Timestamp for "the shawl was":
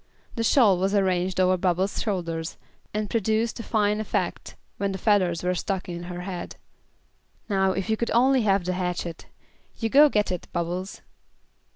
0.33-0.95